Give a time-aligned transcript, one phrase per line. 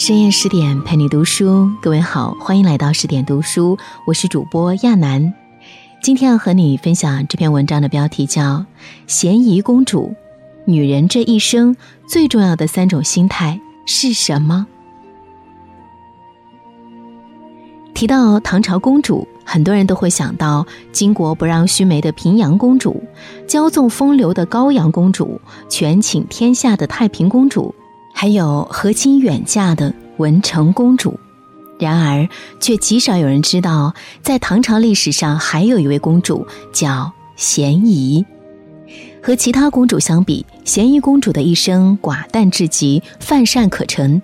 [0.00, 3.76] 深夜十点陪你读书，各位好，欢迎来到十点读书，
[4.06, 5.34] 我是主播亚楠。
[6.02, 8.42] 今天要和你分享这篇文章的标题叫
[9.06, 10.06] 《嫌疑公主》，
[10.64, 11.76] 女人这一生
[12.08, 14.66] 最重要的三种心态是什么？
[17.92, 23.04] 提到唐朝公主，很多人都会想到巾帼不让须眉的平阳公主，
[23.46, 27.74] 骄纵风流的高阳公主，权倾天下的太平公主。
[28.20, 31.18] 还有和亲远嫁的文成公主，
[31.78, 32.28] 然而
[32.60, 38.22] 却极少有人知道，在唐朝历史上还有一位公主叫咸宜。
[39.22, 44.20] 和其他公主相比，咸宜公主的一生寡淡至极，泛善可陈。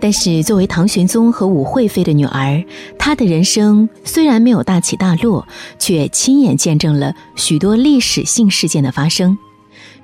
[0.00, 2.64] 但是作为唐玄宗和武惠妃的女儿，
[2.98, 5.46] 她的人生虽然没有大起大落，
[5.78, 9.36] 却亲眼见证了许多历史性事件的发生。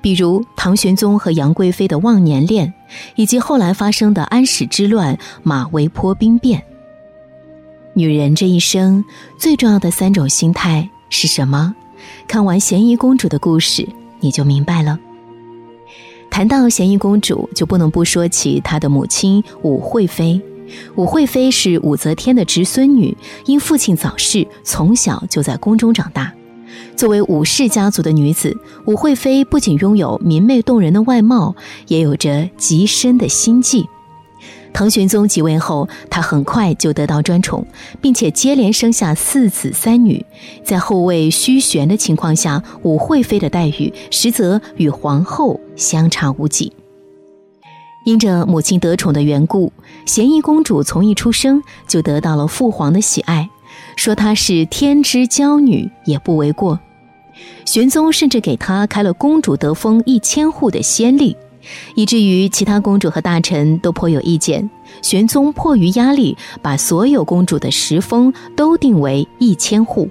[0.03, 2.73] 比如唐玄宗和杨贵妃的忘年恋，
[3.15, 6.61] 以及后来发生的安史之乱、马嵬坡兵变。
[7.93, 9.05] 女人这一生
[9.39, 11.73] 最重要的三种心态是什么？
[12.27, 13.87] 看完咸宜公主的故事，
[14.19, 14.99] 你就明白了。
[16.29, 20.41] 谈到咸宜公主，就不能不说起她的母亲武惠妃。
[20.95, 26.33] 武惠妃是武则天的侄孙女，因父亲早逝，从小就在宫中长大。
[26.95, 31.55] 作为武氏家族的女子，武惠妃不仅拥有明媚动人的外貌，
[31.87, 33.87] 也有着极深的心计。
[34.73, 37.63] 唐玄宗即位后，她很快就得到专宠，
[38.01, 40.25] 并且接连生下四子三女。
[40.63, 46.73] 在后位虚悬的情况下，武惠妃的待遇实则与皇后相差无几。
[48.05, 49.71] 因着母亲得宠的缘故，
[50.07, 53.49] 咸宜公主从一出生就得到了父皇的喜爱。
[53.95, 56.79] 说她是天之娇女也不为过，
[57.65, 61.35] 玄宗甚至给她开了公主得封一千户的先例，
[61.95, 64.69] 以至于其他公主和大臣都颇有意见。
[65.01, 70.09] 玄宗迫于压力，把所有公主的实封都定为一千户。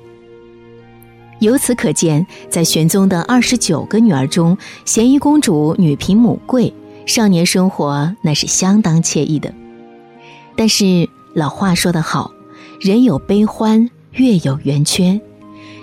[1.41, 6.73] 由此可见，在玄宗的二十九个女儿中，咸宜公主女贫母贵，
[7.05, 9.53] 少年生活那是相当惬意的。
[10.57, 12.31] 但是老话说得好。
[12.83, 15.21] 人有悲欢，月有圆缺。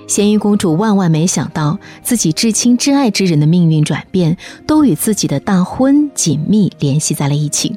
[0.05, 4.35] 咸宜公主万万没想到，自己至亲至爱之人的命运转变，
[4.67, 7.73] 都与自己的大婚紧密联系在了一起。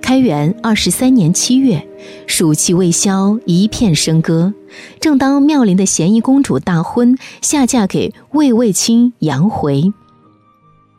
[0.00, 1.84] 开元二十三年七月，
[2.28, 4.54] 暑气未消，一片笙歌。
[5.00, 9.92] 正当妙龄的咸宜公主大婚，下嫁给卫卫青杨回。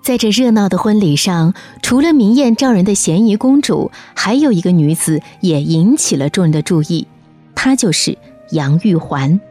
[0.06, 7.08] 在这热闹的婚礼上，除了明艳照人的咸宜公主，还有一个女子也引起了众人的注意，
[7.56, 8.16] 她就是
[8.52, 9.42] 杨玉环。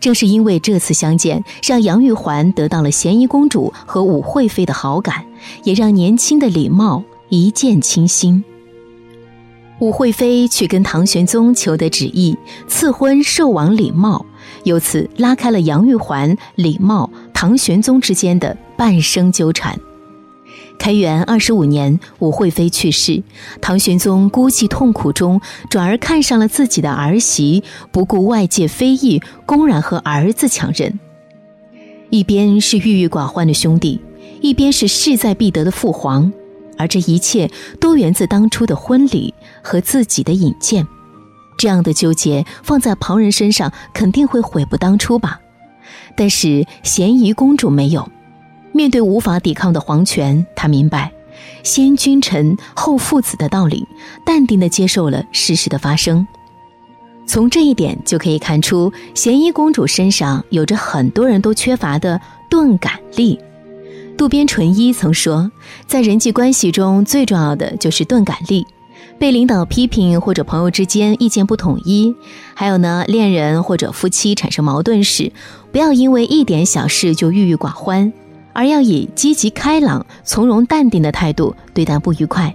[0.00, 5.24] 正是因为这次相见，让杨玉环得到了咸宜公主和武惠妃的好感，
[5.62, 8.42] 也让年轻的李瑁一见倾心。
[9.78, 12.36] 武惠妃去跟唐玄宗求得旨意，
[12.66, 14.24] 赐婚寿王李瑁，
[14.64, 18.56] 由此拉开了杨玉环、李瑁、唐玄宗之间的。
[18.78, 19.78] 半生纠缠。
[20.78, 23.24] 开元二十五年，武惠妃去世，
[23.60, 31.00] 唐玄宗孤寂痛苦中，转而看上了自己的儿媳，不顾外界非议，公然和儿子抢人。
[32.10, 34.00] 一边是郁郁寡欢的兄弟，
[34.40, 36.32] 一边是势在必得的父皇，
[36.78, 37.50] 而这一切
[37.80, 40.86] 都源自当初的婚礼和自己的引荐。
[41.58, 45.40] 这样的纠结放在旁人身上，肯定会悔不当初吧？
[46.16, 48.08] 但是咸宜公主没有。
[48.78, 51.10] 面对无法抵抗的皇权，他明白
[51.64, 53.84] “先君臣后父子”的道理，
[54.24, 56.24] 淡定地接受了事实的发生。
[57.26, 63.36] 从这一点就可以看出，咸宜公主身上有着很多人都缺乏的钝感力。
[64.16, 65.50] 渡边淳一曾说，
[65.88, 68.64] 在人际关系中最重要的就是钝感力。
[69.18, 72.14] 被领导批评或者朋友之间意见不统一，
[72.54, 75.32] 还有呢，恋人或者夫妻产生矛盾时，
[75.72, 78.12] 不要因为一点小事就郁郁寡欢。
[78.58, 82.52] 而要以积极开朗、从容淡定的态度对待不愉快，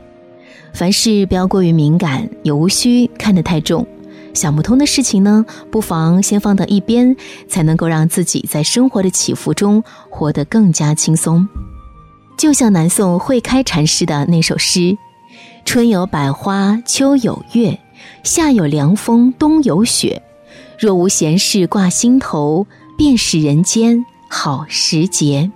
[0.74, 3.88] 凡事不要过于敏感，也无需看得太重。
[4.34, 7.16] 想不通的事情呢，不妨先放到一边，
[7.48, 11.48] 才能够让自己在生活的起伏中活得更加轻松。
[12.38, 14.98] 就像南宋慧开禅师的那首诗
[15.64, 17.80] ：“春有百花，秋有月，
[18.24, 20.22] 夏有凉风，冬有雪。
[20.78, 22.68] 若无闲事挂心头，
[22.98, 25.50] 便是人间好时节。”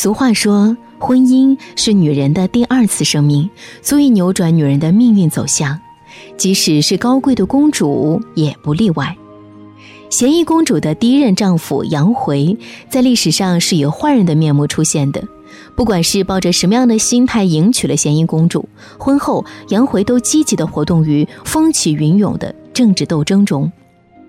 [0.00, 3.50] 俗话说，婚姻是女人的第二次生命，
[3.82, 5.76] 足以扭转女人的命运走向。
[6.36, 9.16] 即使是高贵的公主，也不例外。
[10.08, 12.56] 咸宜公主的第一任丈夫杨回，
[12.88, 15.20] 在历史上是以坏人的面目出现的，
[15.74, 18.68] 不管是抱着什么样的心态迎娶了咸宜公主，
[19.00, 23.72] 婚后杨回都积极的活动于风起云涌的政治斗争中。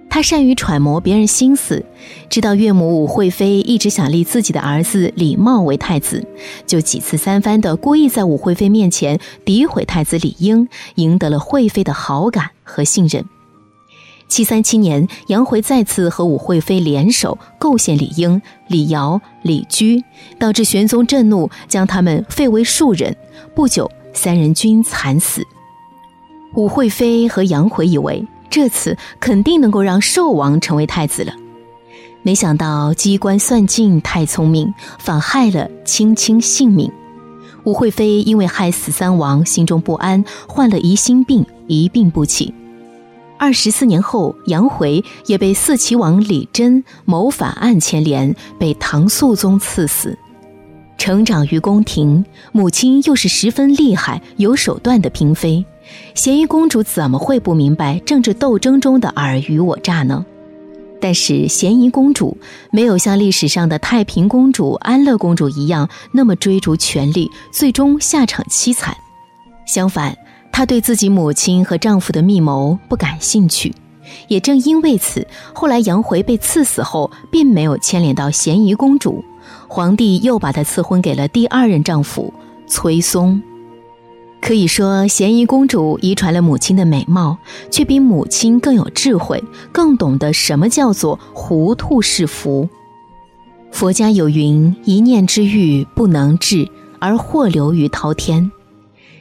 [0.09, 1.85] 他善于揣摩别人心思，
[2.29, 6.25] 知道岳母武惠妃一直想立自己的儿子李茂为太子，
[6.65, 13.23] 就几次三番的故意在武惠妃面前诋毁太子李英，赢得了惠妃的好感和信任。
[14.27, 20.03] 七三七年，杨回再次和武惠妃联手构陷李英、李尧、李居，
[20.38, 23.15] 导致玄宗震怒，将他们废为庶人。
[23.56, 25.44] 不久，三人均惨死。
[26.56, 31.34] 武惠妃和杨回以为这次肯定能够让寿王成为太子了，
[32.24, 36.92] 没想到机关算尽太聪明，反害了卿卿性命。
[37.66, 42.54] 武惠妃因为害死三王，心中不安，患了疑心病，一病不起。
[43.38, 50.18] 二十四年后，杨回也被四齐王李贞谋反案牵连，被唐肃宗赐死。
[50.98, 55.63] 成长于宫廷，母亲又是十分厉害、有手段的嫔妃，
[56.15, 60.25] 咸宜公主怎么会不明白政治斗争中的尔虞我诈呢？
[61.01, 62.38] 但是咸宜公主
[62.71, 68.95] 没有像历史上的太平公主、安乐公主一样那么追逐权力，最终下场凄惨。
[69.65, 70.15] 相反。
[70.51, 73.74] 她对自己母亲和丈夫的密谋不感兴趣，
[74.27, 79.24] 也正因为此，后来杨回被赐死后，并没有牵连到咸宜公主，
[79.69, 82.33] 皇帝又把她赐婚给了第二任丈夫
[82.68, 83.42] 崔松。
[84.41, 87.38] 可以说，咸宜公主遗传了母亲的美貌，
[87.69, 92.68] 却比母亲更有智慧，更懂得什么叫做糊涂是福。
[93.71, 96.68] 佛家有云：“一念之欲不能治，
[97.00, 98.51] 而祸流于滔天。”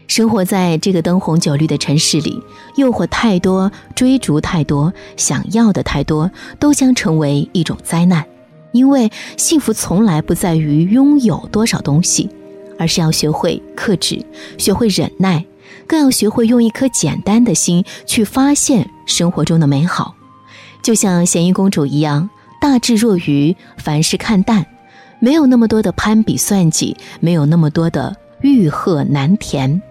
[0.06, 2.43] 生活在这个灯红酒绿的城市里，
[2.76, 8.25] 诱惑太多，追逐太多，想要的太多，都将成为一种灾难。
[8.73, 12.31] 因为幸福从来不在于拥有多少东西，
[12.79, 14.25] 而是要学会克制，
[14.57, 15.45] 学会忍耐，
[15.87, 20.15] 更要学会用一颗简单的心去发现生活中的美好。
[20.81, 22.31] 就像咸宜公主一样，
[22.61, 24.65] 大智若愚，凡事看淡，
[25.19, 29.83] 没有那么多的攀比算计，没有那么多的欲壑难填。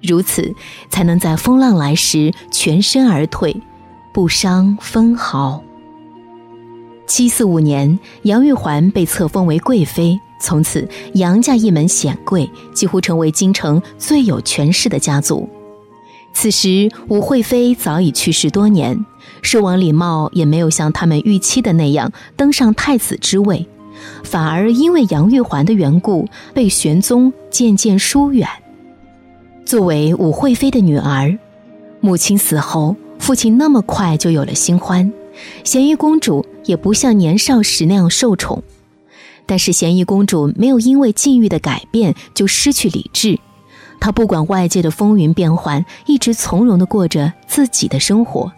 [0.00, 0.54] 如此，
[0.90, 3.54] 才能在风浪来时全身而退，
[4.12, 5.62] 不伤分毫。
[7.06, 15.48] 七四五年，杨玉环被册封为贵妃，从此杨家一门显贵，几乎成为京城最有权势的家族。
[16.34, 19.06] 此时，武惠妃早已去世多年，
[19.40, 23.66] 寿王李瑁也没有像他们预期的那样登上太子之位，
[24.24, 28.48] 反而因为杨玉环的缘故，被玄宗渐渐疏远。
[29.64, 31.38] 作为武惠妃的女儿，
[32.00, 35.12] 母亲死后，父亲那么快就有了新欢，
[35.62, 38.60] 咸宜公主也不像年少时那样受宠。
[39.46, 43.38] 但是咸宜公主没有因为境遇的改变就失去理智，
[44.00, 48.52] 她不管外界的风云变幻，一直从容地过着自己的生活。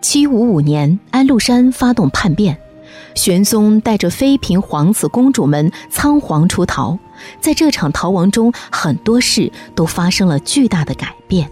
[0.00, 2.58] 七五五年，安禄山发动叛变。
[3.14, 6.98] 玄宗带着妃嫔、皇子、公主们仓皇出逃，
[7.40, 11.48] 在这场逃亡中，很多事都发生了巨大的改变。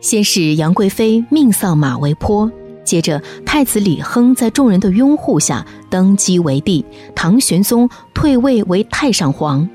[0.00, 2.50] 先是杨贵妃命丧马嵬坡，
[2.88, 6.82] 接着太子李亨在众人的拥护下登基为帝，
[7.14, 9.68] 唐玄宗退位为太上皇。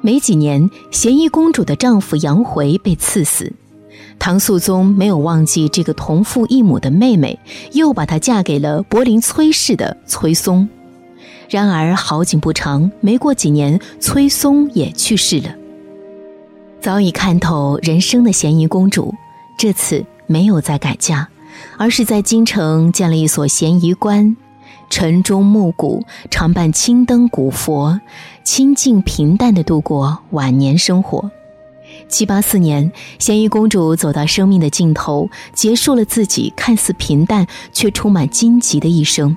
[0.00, 3.52] 没几年，咸宜公主的丈夫杨回被赐死。
[4.20, 7.36] 唐肃宗没有忘记这个同父异母的妹妹，
[7.72, 10.68] 又把她嫁给了柏林崔氏的崔松。
[11.48, 15.52] 然而好景不长，没过几年，崔松也去世了。
[16.80, 19.12] 早已看透人生的咸宜公主，
[19.58, 21.28] 这次没有再改嫁，
[21.76, 24.36] 而是在京城建了一所咸宜观，
[24.88, 28.00] 晨钟暮鼓，常伴青灯古佛，
[28.44, 31.30] 清静平淡的度过晚年生活。
[32.08, 39.36] 七八四年，咸宜公主走到生命的尽头，结束了自己看似平淡却充满荆棘的一生。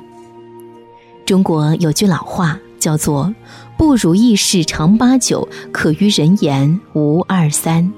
[1.25, 3.33] 中国有句老话叫做
[3.77, 7.91] “不如意事常八九，可于人言无二三”。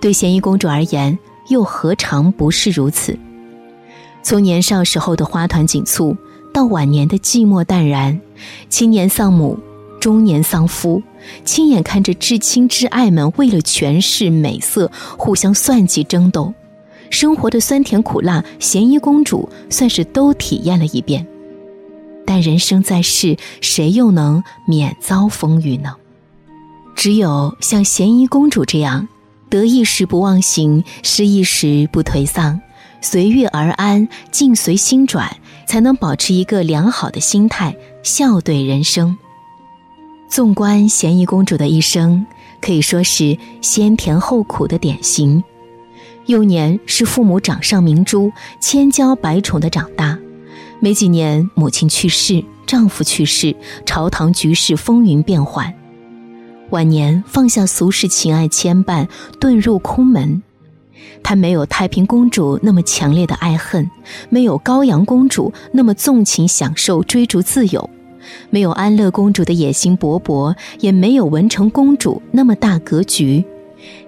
[0.00, 1.18] 对咸宜公主而言，
[1.48, 3.18] 又何尝不是如此？
[4.24, 6.16] 从年少时候的花团锦簇，
[6.50, 8.18] 到晚年的寂寞淡然，
[8.70, 9.58] 青年丧母。
[10.00, 11.02] 中年丧夫，
[11.46, 16.52] 亲眼看着至亲至爱们为了权势美色互相算计争斗，
[17.08, 21.26] 生活的酸甜苦辣，咸宜公主算是都体验了一遍。
[22.26, 25.94] 但人生在世，谁又能免遭风雨呢？
[26.94, 29.08] 只有像咸宜公主这样，
[29.48, 32.60] 得意时不忘形，失意时不颓丧，
[33.04, 39.14] 随遇而安，境随心转，才能保持一个良好的心态，笑对人生。
[40.26, 42.24] 纵观咸宜公主的一生，
[42.62, 45.44] 可以说是先甜后苦的典型。
[46.24, 50.18] 幼年是父母掌上明珠，千娇百宠的长大，
[50.80, 55.70] 没几年母亲去世，丈夫去世，朝堂局势风云变幻。
[56.70, 59.06] 晚年放下俗世情爱牵绊，
[59.38, 60.42] 遁入空门。
[61.22, 63.90] 她没有太平公主那么强烈的爱恨，
[64.28, 67.88] 没有高阳公主那么纵情享受、追逐自由，
[68.50, 73.44] 没有安乐公主的野心勃勃，也没有文成公主那么大格局。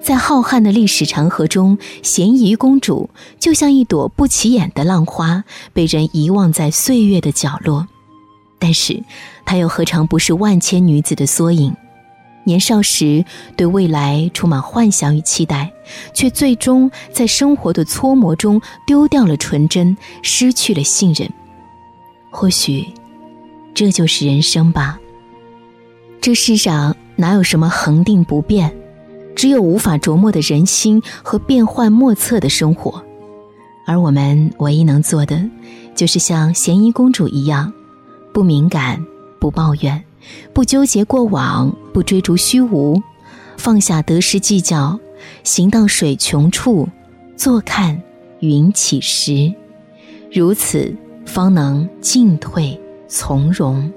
[0.01, 7.87] 在浩瀚的历史长河中，咸宜公主就像一朵不起眼的浪花，被人遗忘在岁月的角落。
[8.59, 9.03] 但是，
[9.45, 11.77] 她又何尝不是万千女子的缩影？
[12.47, 13.25] 年少时
[13.57, 15.73] 对未来充满幻想与期待，
[16.15, 21.29] 却最终在生活的搓磨中丢掉了纯真，失去了信任。
[22.31, 22.87] 或许，
[23.75, 24.99] 这就是人生吧。
[26.21, 28.75] 这世上哪有什么恒定不变？
[29.35, 33.05] 只有无法琢磨的人心和变幻莫测的生活，
[33.87, 35.39] 而我们唯一能做的，
[35.95, 37.71] 就是像咸宜公主一样，
[38.33, 39.05] 不敏感，
[39.39, 40.03] 不抱怨，
[40.55, 43.03] 不纠结过往，不追逐虚无，
[43.57, 45.01] 放下得失计较，
[45.45, 46.87] 行到水穷处，
[47.39, 48.03] 坐看
[48.41, 49.51] 云起时，
[50.31, 53.91] 如此方能进退从容。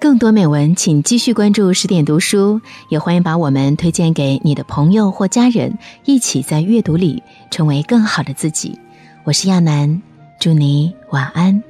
[0.00, 8.78] 更多美文，请继续关注十点读书，也欢迎把我们推荐给你的朋友或家人，一起在阅读里成为更好的自己。
[9.24, 10.00] 我是亚楠，
[10.38, 11.69] 祝你晚安。